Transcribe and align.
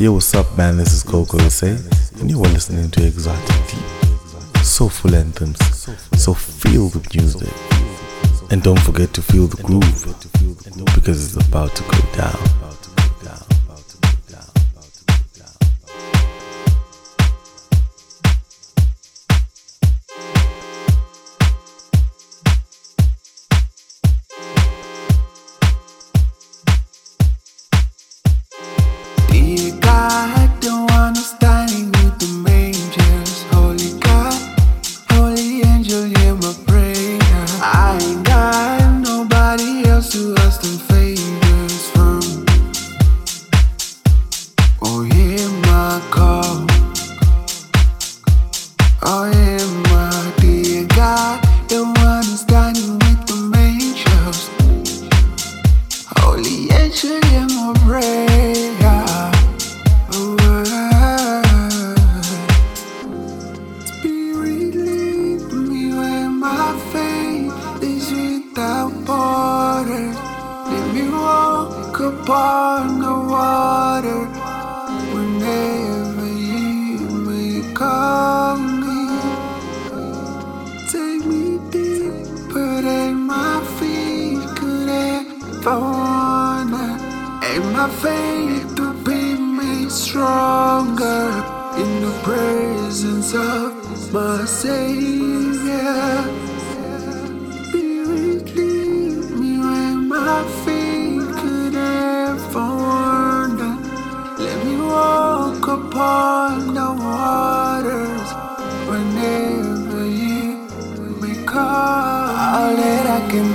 Yo, 0.00 0.14
what's 0.14 0.34
up, 0.34 0.56
man? 0.56 0.78
This 0.78 0.94
is 0.94 1.02
Coco 1.02 1.36
Say, 1.50 1.76
and 2.20 2.30
you 2.30 2.42
are 2.42 2.48
listening 2.48 2.90
to 2.92 3.06
Exotic 3.06 3.54
Deep. 3.68 4.64
Soulful 4.64 5.14
anthems, 5.14 5.58
so 6.16 6.32
feel 6.32 6.88
the 6.88 7.06
music. 7.12 7.52
And 8.50 8.62
don't 8.62 8.80
forget 8.80 9.12
to 9.12 9.20
feel 9.20 9.46
the 9.46 9.62
groove, 9.62 10.06
because 10.94 11.36
it's 11.36 11.46
about 11.46 11.76
to 11.76 11.82
go 11.82 11.98
down. 12.16 12.59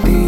be 0.03 0.24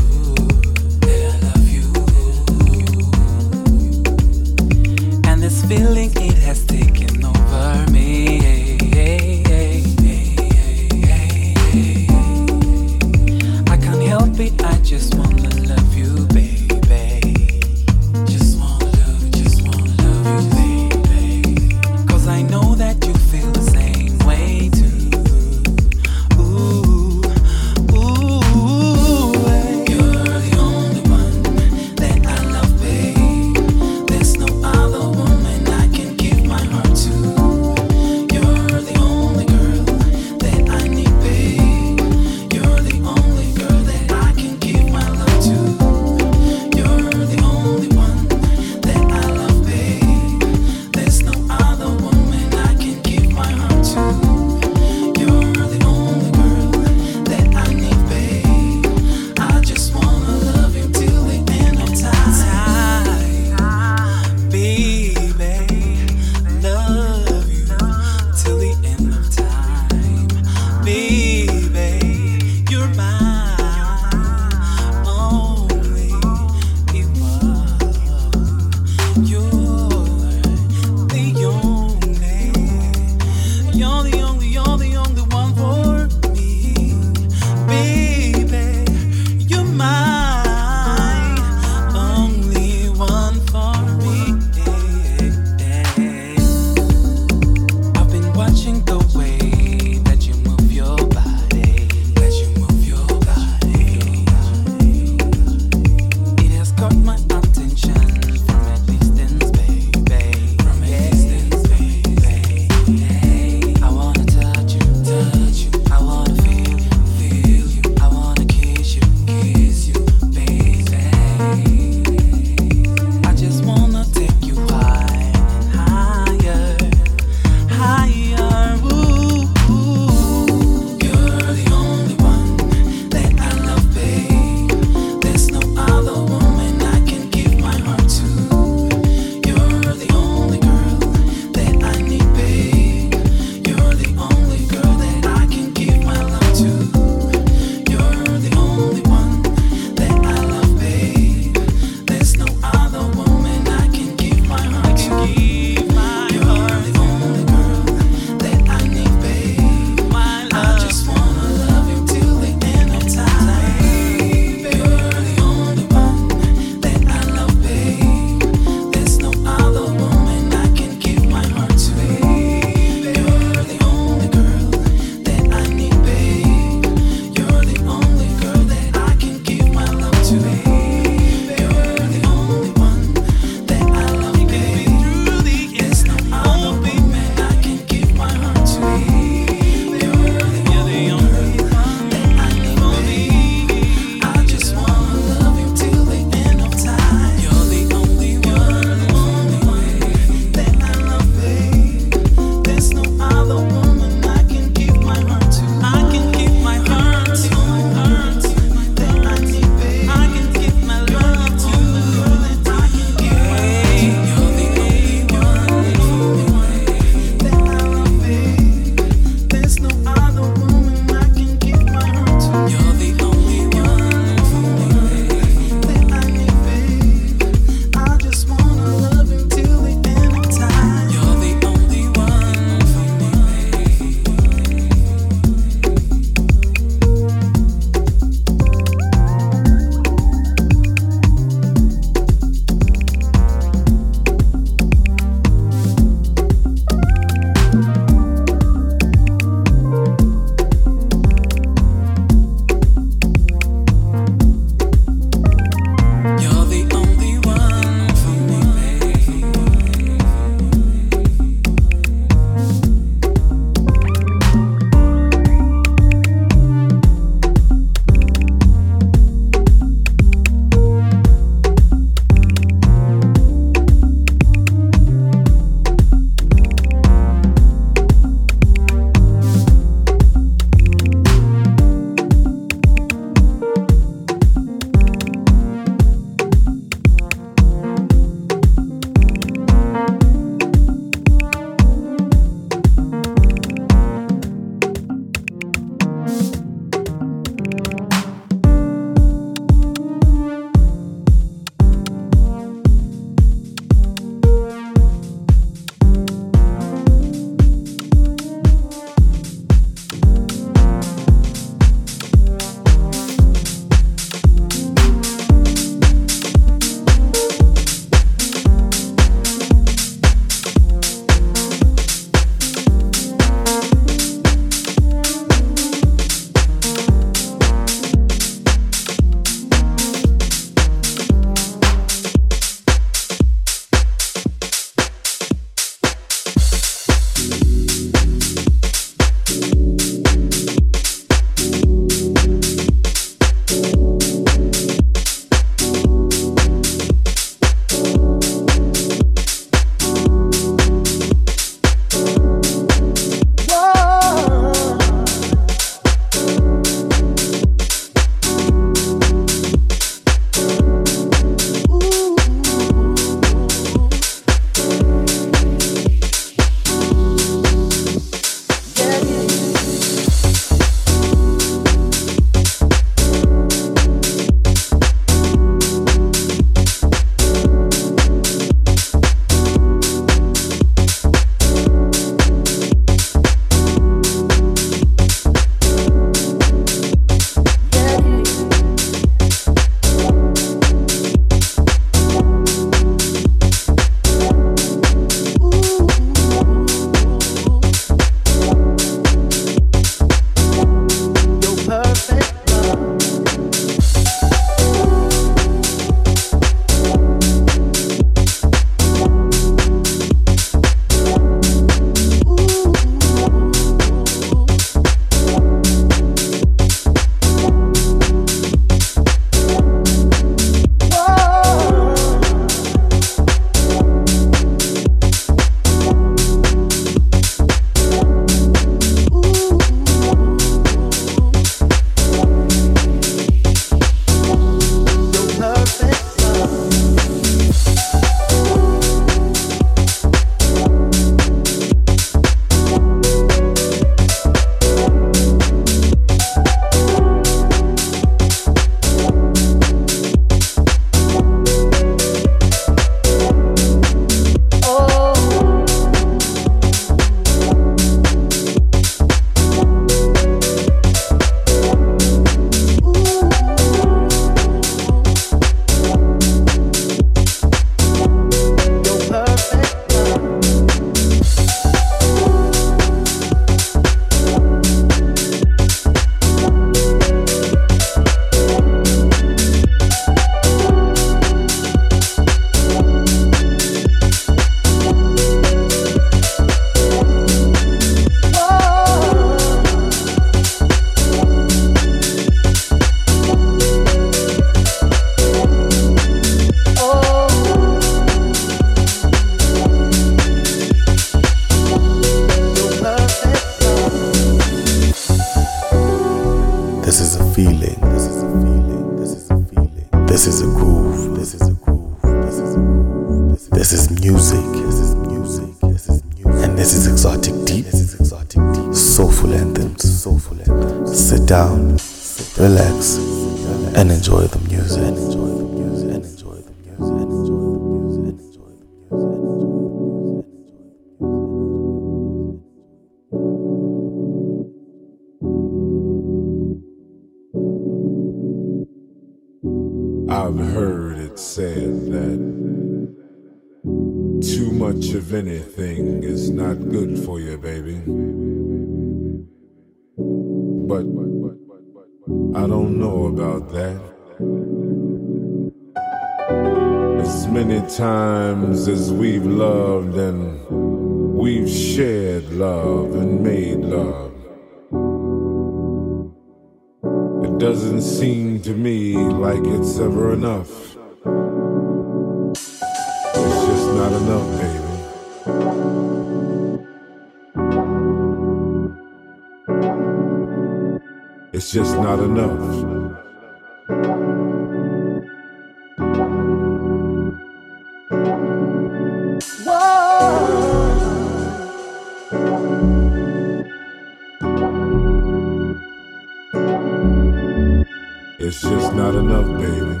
enough, 599.28 599.48
baby. 599.60 600.00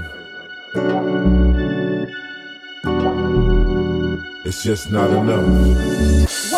It's 4.44 4.62
just 4.62 4.90
not 4.90 5.10
enough. 5.10 5.44
It's 6.22 6.52